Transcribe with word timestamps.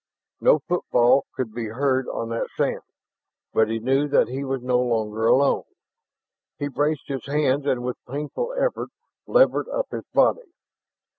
No 0.39 0.57
footfall 0.57 1.27
could 1.35 1.53
be 1.53 1.65
heard 1.67 2.07
on 2.07 2.29
that 2.29 2.47
sand. 2.57 2.81
But 3.53 3.69
he 3.69 3.77
knew 3.77 4.07
that 4.07 4.29
he 4.29 4.43
was 4.43 4.63
no 4.63 4.79
longer 4.79 5.27
alone. 5.27 5.65
He 6.57 6.69
braced 6.69 7.07
his 7.07 7.27
hands 7.27 7.67
and 7.67 7.83
with 7.83 8.03
painful 8.09 8.51
effort 8.57 8.89
levered 9.27 9.69
up 9.69 9.91
his 9.91 10.07
body. 10.11 10.53